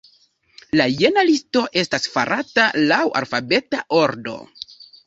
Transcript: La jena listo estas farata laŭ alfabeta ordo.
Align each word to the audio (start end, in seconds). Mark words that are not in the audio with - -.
La 0.79 0.87
jena 1.01 1.25
listo 1.27 1.63
estas 1.83 2.09
farata 2.17 2.67
laŭ 2.89 3.01
alfabeta 3.23 3.87
ordo. 4.05 4.41